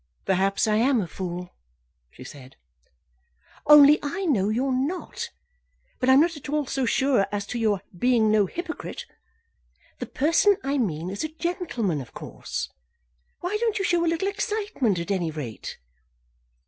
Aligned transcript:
"Perhaps 0.25 0.65
I 0.67 0.77
am 0.77 0.99
a 0.99 1.05
fool," 1.07 1.53
she 2.09 2.23
said. 2.23 2.55
"Only 3.67 3.99
I 4.01 4.25
know 4.25 4.49
you 4.49 4.65
are 4.65 4.71
not. 4.75 5.29
But 5.99 6.09
I 6.09 6.13
am 6.13 6.21
not 6.21 6.35
at 6.35 6.49
all 6.49 6.65
so 6.65 6.87
sure 6.87 7.27
as 7.31 7.45
to 7.45 7.59
your 7.59 7.83
being 7.95 8.31
no 8.31 8.47
hypocrite. 8.47 9.05
The 9.99 10.07
person 10.07 10.57
I 10.63 10.79
mean 10.79 11.11
is 11.11 11.23
a 11.23 11.27
gentleman, 11.35 12.01
of 12.01 12.15
course. 12.15 12.71
Why 13.41 13.55
don't 13.61 13.77
you 13.77 13.85
show 13.85 14.03
a 14.03 14.09
little 14.09 14.27
excitement, 14.27 14.97
at 14.97 15.11
any 15.11 15.29
rate? 15.29 15.77